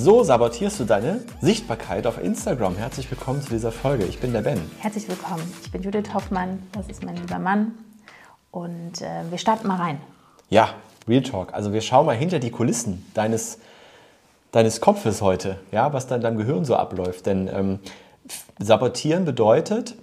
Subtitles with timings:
[0.00, 2.76] So sabotierst du deine Sichtbarkeit auf Instagram.
[2.76, 4.04] Herzlich willkommen zu dieser Folge.
[4.04, 4.60] Ich bin der Ben.
[4.78, 5.42] Herzlich willkommen.
[5.64, 6.62] Ich bin Judith Hoffmann.
[6.70, 7.72] Das ist mein lieber Mann.
[8.52, 10.00] Und äh, wir starten mal rein.
[10.50, 10.74] Ja,
[11.08, 11.52] Real Talk.
[11.52, 13.58] Also wir schauen mal hinter die Kulissen deines,
[14.52, 17.26] deines Kopfes heute, ja, was da in deinem Gehirn so abläuft.
[17.26, 17.80] Denn ähm,
[18.60, 19.96] sabotieren bedeutet,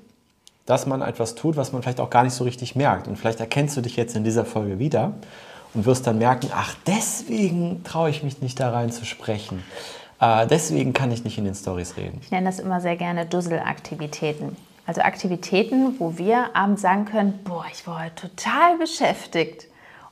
[0.66, 3.08] dass man etwas tut, was man vielleicht auch gar nicht so richtig merkt.
[3.08, 5.14] Und vielleicht erkennst du dich jetzt in dieser Folge wieder
[5.76, 9.64] und wirst dann merken, ach, deswegen traue ich mich nicht da rein zu sprechen.
[10.20, 12.20] Äh, deswegen kann ich nicht in den Stories reden.
[12.22, 14.56] Ich nenne das immer sehr gerne Dusselaktivitäten.
[14.88, 19.68] Also Aktivitäten, wo wir abends sagen können, boah, ich war heute total beschäftigt.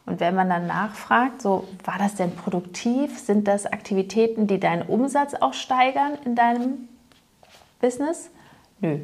[0.05, 3.17] Und wenn man dann nachfragt, so, war das denn produktiv?
[3.19, 6.89] Sind das Aktivitäten, die deinen Umsatz auch steigern in deinem
[7.79, 8.29] Business?
[8.81, 8.99] Nö.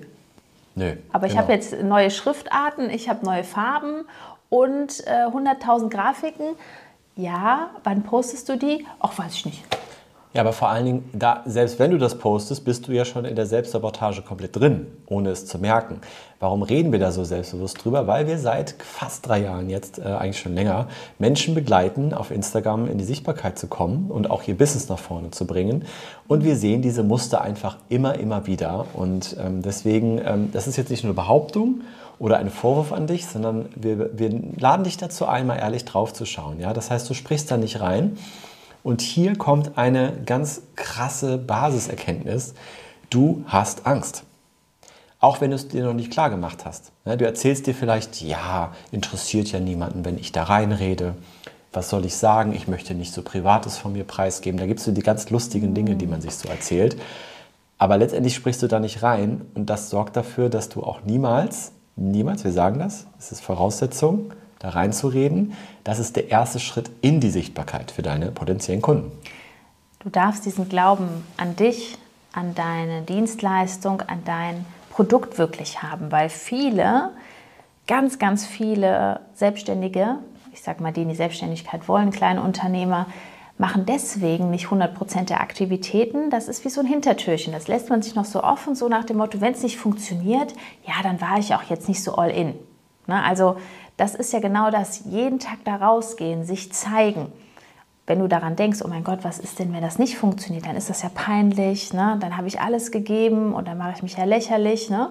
[0.76, 0.96] Nö.
[1.12, 1.44] Aber ich genau.
[1.44, 4.06] habe jetzt neue Schriftarten, ich habe neue Farben
[4.50, 6.56] und äh, 100.000 Grafiken.
[7.16, 8.86] Ja, wann postest du die?
[9.00, 9.64] Auch weiß ich nicht.
[10.32, 13.26] Ja, aber vor allen Dingen, da, selbst wenn du das postest, bist du ja schon
[13.26, 16.02] in der Selbstsabotage komplett drin, ohne es zu merken.
[16.40, 18.06] Warum reden wir da so selbstbewusst drüber?
[18.06, 22.88] Weil wir seit fast drei Jahren jetzt, äh, eigentlich schon länger, Menschen begleiten, auf Instagram
[22.88, 25.86] in die Sichtbarkeit zu kommen und auch ihr Business nach vorne zu bringen.
[26.28, 28.86] Und wir sehen diese Muster einfach immer, immer wieder.
[28.94, 31.82] Und ähm, deswegen, ähm, das ist jetzt nicht nur Behauptung
[32.20, 36.14] oder ein Vorwurf an dich, sondern wir, wir laden dich dazu ein, mal ehrlich drauf
[36.14, 36.60] zu schauen.
[36.60, 36.74] Ja?
[36.74, 38.18] Das heißt, du sprichst da nicht rein.
[38.84, 42.54] Und hier kommt eine ganz krasse Basiserkenntnis.
[43.10, 44.24] Du hast Angst.
[45.22, 46.92] Auch wenn du es dir noch nicht klar gemacht hast.
[47.04, 51.16] Du erzählst dir vielleicht, ja, interessiert ja niemanden, wenn ich da reinrede.
[51.74, 52.54] Was soll ich sagen?
[52.54, 54.60] Ich möchte nicht so Privates von mir preisgeben.
[54.60, 56.98] Da gibt es so die ganz lustigen Dinge, die man sich so erzählt.
[57.78, 61.74] Aber letztendlich sprichst du da nicht rein und das sorgt dafür, dass du auch niemals
[62.00, 65.54] niemals, wir sagen das, es ist Voraussetzung, da reinzureden.
[65.84, 69.12] Das ist der erste Schritt in die Sichtbarkeit für deine potenziellen Kunden.
[70.00, 71.98] Du darfst diesen Glauben an dich,
[72.34, 77.12] an deine Dienstleistung, an dein Produkt wirklich haben, weil viele,
[77.88, 80.16] ganz, ganz viele Selbstständige,
[80.54, 83.08] ich sage mal, die in die Selbstständigkeit wollen, kleine Unternehmer,
[83.60, 86.30] machen deswegen nicht 100% der Aktivitäten.
[86.30, 87.52] Das ist wie so ein Hintertürchen.
[87.52, 90.54] Das lässt man sich noch so offen, so nach dem Motto, wenn es nicht funktioniert,
[90.88, 92.56] ja, dann war ich auch jetzt nicht so all in.
[93.06, 93.22] Ne?
[93.22, 93.58] Also
[93.98, 97.34] das ist ja genau das, jeden Tag da rausgehen, sich zeigen.
[98.08, 100.78] Wenn du daran denkst, oh mein Gott, was ist denn, wenn das nicht funktioniert, dann
[100.78, 102.18] ist das ja peinlich, ne?
[102.22, 104.90] dann habe ich alles gegeben und dann mache ich mich ja lächerlich.
[104.90, 105.10] Ne?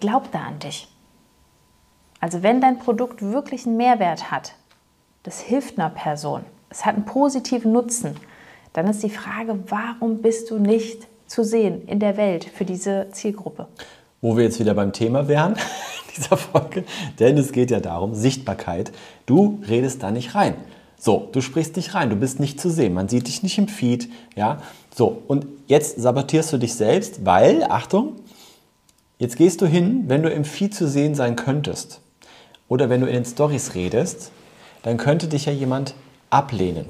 [0.00, 0.88] Glaub da an dich.
[2.18, 4.54] Also wenn dein Produkt wirklich einen Mehrwert hat,
[5.22, 6.44] das hilft einer Person,
[6.76, 8.16] es hat einen positiven Nutzen,
[8.74, 13.06] dann ist die Frage, warum bist du nicht zu sehen in der Welt für diese
[13.12, 13.66] Zielgruppe?
[14.20, 15.56] Wo wir jetzt wieder beim Thema wären,
[16.16, 16.84] dieser Folge,
[17.18, 18.92] denn es geht ja darum, Sichtbarkeit.
[19.24, 20.54] Du redest da nicht rein.
[20.98, 23.68] So, du sprichst nicht rein, du bist nicht zu sehen, man sieht dich nicht im
[23.68, 24.58] Feed, ja.
[24.94, 28.16] So, und jetzt sabotierst du dich selbst, weil, Achtung,
[29.18, 32.02] jetzt gehst du hin, wenn du im Feed zu sehen sein könntest
[32.68, 34.30] oder wenn du in den Stories redest,
[34.82, 35.94] dann könnte dich ja jemand
[36.36, 36.86] ablehnen.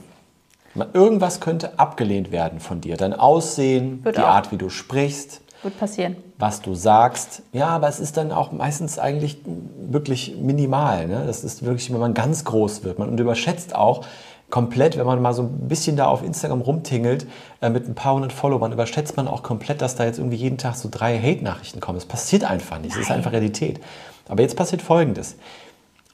[0.92, 2.96] Irgendwas könnte abgelehnt werden von dir.
[2.96, 4.26] Dein Aussehen, Wird die auch.
[4.26, 5.40] Art, wie du sprichst.
[5.62, 6.16] Wird passieren.
[6.38, 7.42] Was du sagst.
[7.52, 9.38] Ja, aber es ist dann auch meistens eigentlich
[9.78, 11.06] wirklich minimal.
[11.06, 11.24] Ne?
[11.26, 12.98] Das ist wirklich, wenn man ganz groß wird.
[12.98, 14.04] Man überschätzt auch
[14.50, 17.26] komplett, wenn man mal so ein bisschen da auf Instagram rumtingelt
[17.62, 20.58] äh, mit ein paar hundert Followern, überschätzt man auch komplett, dass da jetzt irgendwie jeden
[20.58, 21.96] Tag so drei Hate-Nachrichten kommen.
[21.96, 22.94] Das passiert einfach nicht.
[22.94, 23.80] Das ist einfach Realität.
[24.28, 25.36] Aber jetzt passiert Folgendes.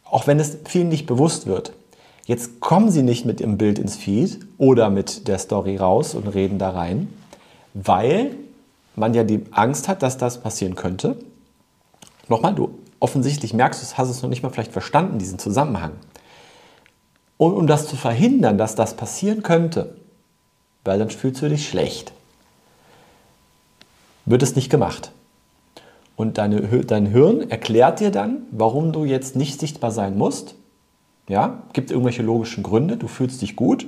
[0.05, 1.73] Auch wenn es vielen nicht bewusst wird,
[2.25, 6.29] Jetzt kommen sie nicht mit ihrem Bild ins Feed oder mit der Story raus und
[6.29, 7.13] reden da rein,
[7.75, 8.37] weil
[8.95, 11.17] man ja die Angst hat, dass das passieren könnte.
[12.29, 15.93] Nochmal, du offensichtlich merkst du, hast es noch nicht mal vielleicht verstanden, diesen Zusammenhang.
[17.39, 19.97] Und um das zu verhindern, dass das passieren könnte,
[20.85, 22.13] weil dann fühlst du dich schlecht,
[24.27, 25.11] wird es nicht gemacht.
[26.15, 30.55] Und deine, dein Hirn erklärt dir dann, warum du jetzt nicht sichtbar sein musst
[31.29, 33.87] ja, gibt irgendwelche logischen Gründe, du fühlst dich gut,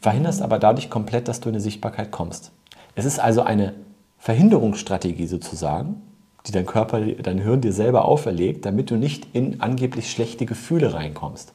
[0.00, 2.52] verhinderst aber dadurch komplett, dass du in die Sichtbarkeit kommst.
[2.94, 3.74] Es ist also eine
[4.18, 6.02] Verhinderungsstrategie sozusagen,
[6.46, 10.94] die dein Körper, dein Hirn dir selber auferlegt, damit du nicht in angeblich schlechte Gefühle
[10.94, 11.54] reinkommst.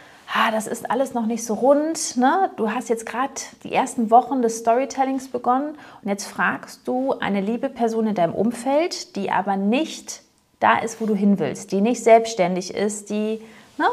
[0.33, 2.17] ah, das ist alles noch nicht so rund.
[2.17, 2.51] Ne?
[2.55, 3.33] Du hast jetzt gerade
[3.63, 8.33] die ersten Wochen des Storytellings begonnen und jetzt fragst du eine liebe Person in deinem
[8.33, 10.21] Umfeld, die aber nicht
[10.59, 13.41] da ist, wo du hin willst, die nicht selbstständig ist, die,
[13.77, 13.85] ne?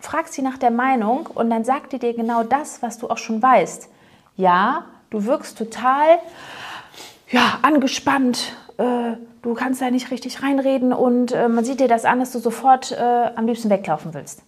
[0.00, 3.18] fragst sie nach der Meinung und dann sagt die dir genau das, was du auch
[3.18, 3.88] schon weißt.
[4.36, 6.18] Ja, du wirkst total
[7.30, 9.12] ja, angespannt, äh,
[9.42, 12.38] du kannst da nicht richtig reinreden und äh, man sieht dir das an, dass du
[12.38, 14.42] sofort äh, am liebsten weglaufen willst.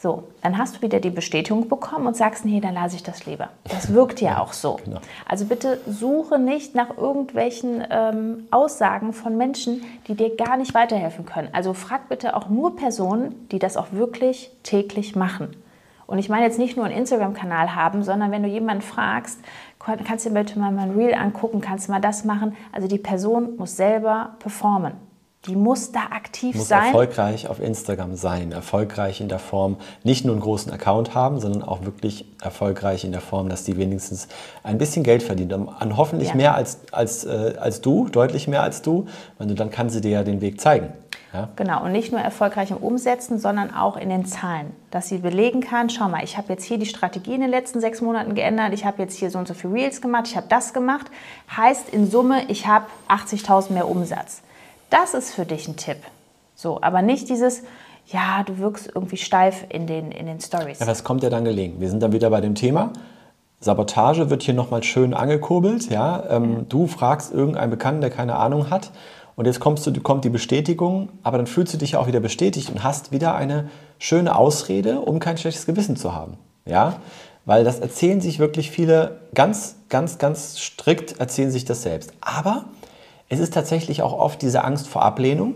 [0.00, 3.26] So, dann hast du wieder die Bestätigung bekommen und sagst, nee, dann lasse ich das
[3.26, 3.48] lieber.
[3.64, 4.78] Das wirkt ja auch so.
[4.84, 5.00] Genau.
[5.26, 11.26] Also bitte suche nicht nach irgendwelchen ähm, Aussagen von Menschen, die dir gar nicht weiterhelfen
[11.26, 11.48] können.
[11.50, 15.56] Also frag bitte auch nur Personen, die das auch wirklich täglich machen.
[16.06, 19.40] Und ich meine jetzt nicht nur einen Instagram-Kanal haben, sondern wenn du jemanden fragst,
[19.80, 22.56] kannst du dir bitte mal ein Reel angucken, kannst du mal das machen.
[22.70, 25.07] Also die Person muss selber performen.
[25.46, 26.86] Die muss da aktiv muss sein.
[26.86, 31.62] erfolgreich auf Instagram sein, erfolgreich in der Form, nicht nur einen großen Account haben, sondern
[31.62, 34.26] auch wirklich erfolgreich in der Form, dass die wenigstens
[34.64, 35.52] ein bisschen Geld verdient.
[35.52, 36.34] An hoffentlich ja.
[36.34, 39.06] mehr als, als, äh, als du, deutlich mehr als du,
[39.38, 40.92] weil dann kann sie dir ja den Weg zeigen.
[41.32, 41.50] Ja?
[41.56, 45.60] Genau, und nicht nur erfolgreich im Umsetzen, sondern auch in den Zahlen, dass sie belegen
[45.60, 48.72] kann, schau mal, ich habe jetzt hier die Strategie in den letzten sechs Monaten geändert,
[48.72, 51.06] ich habe jetzt hier so und so viel Reels gemacht, ich habe das gemacht,
[51.56, 54.42] heißt in Summe, ich habe 80.000 mehr Umsatz.
[54.90, 55.98] Das ist für dich ein Tipp.
[56.54, 57.62] So, aber nicht dieses,
[58.06, 60.80] ja, du wirkst irgendwie steif in den, in den Stories.
[60.80, 61.80] Ja, das kommt ja dann gelegen.
[61.80, 62.92] Wir sind dann wieder bei dem Thema.
[63.60, 65.90] Sabotage wird hier nochmal schön angekurbelt.
[65.90, 66.24] Ja?
[66.30, 68.90] Ähm, du fragst irgendeinen Bekannten, der keine Ahnung hat,
[69.38, 72.18] und jetzt kommst du, kommt die Bestätigung, aber dann fühlst du dich ja auch wieder
[72.18, 73.68] bestätigt und hast wieder eine
[74.00, 76.38] schöne Ausrede, um kein schlechtes Gewissen zu haben.
[76.66, 76.96] Ja?
[77.44, 82.14] Weil das erzählen sich wirklich viele ganz, ganz, ganz strikt, erzählen sich das selbst.
[82.20, 82.64] Aber
[83.28, 85.54] es ist tatsächlich auch oft diese Angst vor Ablehnung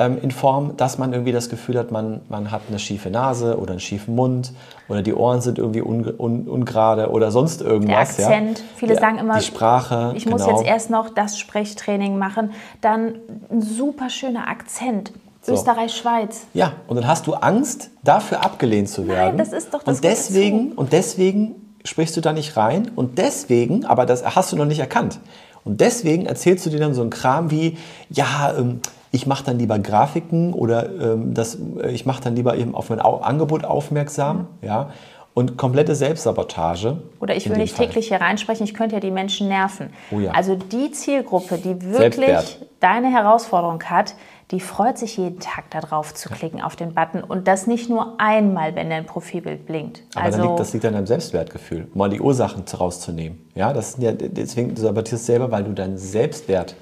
[0.00, 3.58] ähm, in Form, dass man irgendwie das Gefühl hat, man, man hat eine schiefe Nase
[3.58, 4.52] oder einen schiefen Mund
[4.88, 8.16] oder die Ohren sind irgendwie un, un, ungerade oder sonst irgendwas.
[8.16, 8.58] Der Akzent.
[8.58, 8.64] Ja.
[8.76, 10.12] Viele Der, sagen immer, die Sprache.
[10.16, 10.38] Ich genau.
[10.38, 12.52] muss jetzt erst noch das Sprechtraining machen.
[12.80, 13.16] Dann
[13.50, 15.12] ein super schöner Akzent.
[15.42, 15.52] So.
[15.54, 16.46] Österreich, Schweiz.
[16.52, 19.36] Ja, und dann hast du Angst, dafür abgelehnt zu werden.
[19.36, 21.54] Nein, das ist doch das und deswegen Und deswegen
[21.84, 25.18] sprichst du da nicht rein und deswegen, aber das hast du noch nicht erkannt.
[25.64, 27.76] Und deswegen erzählst du dir dann so einen Kram wie,
[28.10, 28.80] ja, ähm,
[29.12, 32.90] ich mache dann lieber Grafiken oder ähm, das, äh, ich mache dann lieber eben auf
[32.90, 34.68] mein Au Angebot aufmerksam, mhm.
[34.68, 34.90] ja,
[35.32, 36.98] und komplette Selbstsabotage.
[37.20, 37.86] Oder ich will nicht Fall.
[37.86, 39.90] täglich hier reinsprechen, ich könnte ja die Menschen nerven.
[40.10, 40.32] Oh ja.
[40.32, 42.66] Also die Zielgruppe, die wirklich Selbstwert.
[42.80, 44.14] deine Herausforderung hat,
[44.50, 48.14] die freut sich jeden Tag darauf zu klicken auf den Button und das nicht nur
[48.18, 50.02] einmal, wenn dein Profilbild blinkt.
[50.14, 53.38] Aber also, liegt, das liegt an deinem Selbstwertgefühl, mal die Ursachen rauszunehmen.
[53.54, 56.74] Ja, das ja, deswegen du sabotierst selber, weil du deinen Selbstwert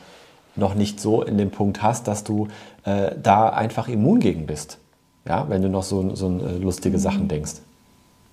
[0.57, 2.49] noch nicht so in dem Punkt hast, dass du
[2.85, 4.79] äh, da einfach immun gegen bist.
[5.27, 7.03] Ja, wenn du noch so, so äh, lustige mhm.
[7.03, 7.57] Sachen denkst.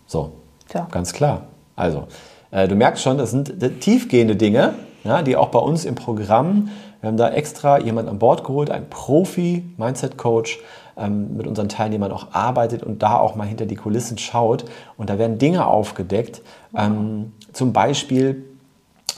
[0.07, 0.31] So,
[0.73, 0.87] ja.
[0.91, 1.47] ganz klar.
[1.75, 2.07] Also,
[2.51, 4.75] äh, du merkst schon, das sind tiefgehende Dinge,
[5.05, 6.69] ja, die auch bei uns im Programm
[7.05, 10.59] wir haben da extra jemanden an Bord geholt, einen Profi, Mindset-Coach,
[10.97, 14.65] ähm, mit unseren Teilnehmern auch arbeitet und da auch mal hinter die Kulissen schaut.
[14.97, 16.41] Und da werden Dinge aufgedeckt.
[16.75, 18.45] Ähm, zum Beispiel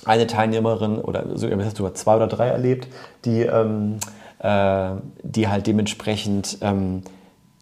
[0.03, 2.89] eine Teilnehmerin oder so, hast du zwei oder drei erlebt,
[3.23, 3.99] die, ähm,
[4.39, 4.89] äh,
[5.23, 7.03] die halt dementsprechend ähm,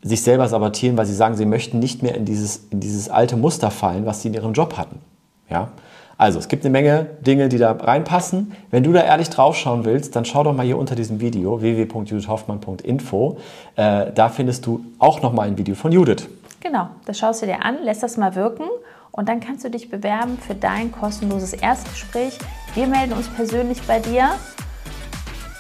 [0.02, 3.38] sich selber sabotieren, weil sie sagen, sie möchten nicht mehr in dieses, in dieses alte
[3.38, 5.02] Muster fallen, was sie in ihrem Job hatten.
[5.52, 5.70] Ja?
[6.18, 8.54] Also, es gibt eine Menge Dinge, die da reinpassen.
[8.72, 13.38] Wenn du da ehrlich draufschauen willst, dann schau doch mal hier unter diesem Video www.judithhoffmann.info.
[13.76, 16.30] Äh, da findest du auch noch mal ein Video von Judith.
[16.62, 18.64] Genau, das schaust du dir an, lässt das mal wirken
[19.12, 22.40] und dann kannst du dich bewerben für dein kostenloses Erstgespräch.
[22.74, 24.32] Wir melden uns persönlich bei dir,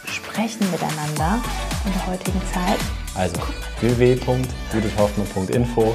[0.05, 1.43] sprechen miteinander
[1.85, 2.79] in der heutigen Zeit.
[3.15, 3.35] Also
[3.81, 5.93] www.judithhoffmann.info.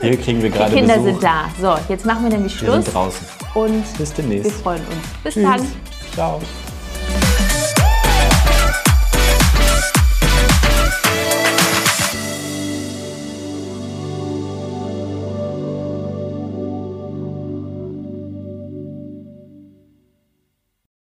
[0.00, 1.20] Hier kriegen wir gerade Die Kinder Besuch.
[1.20, 1.44] sind da.
[1.60, 2.76] So, jetzt machen wir nämlich Schluss.
[2.76, 3.26] Wir sind draußen.
[3.54, 4.44] Und bis demnächst.
[4.44, 5.22] Wir freuen uns.
[5.24, 5.42] Bis Tschüss.
[5.44, 5.66] dann.
[6.14, 6.40] Ciao.